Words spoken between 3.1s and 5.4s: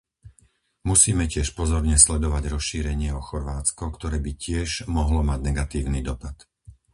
o Chorvátsko, ktoré by tiež mohlo mať